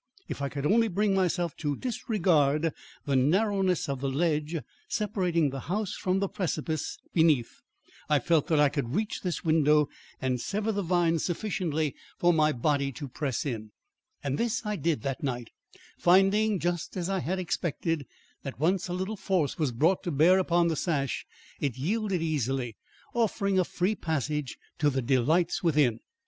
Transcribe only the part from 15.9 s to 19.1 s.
finding, just as I had expected, that once a